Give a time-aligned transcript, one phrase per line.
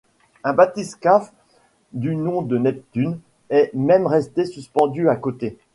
[0.43, 1.31] Un bathyscaphe
[1.93, 3.19] du nom de Neptune
[3.51, 5.59] est même resté suspendu à côté.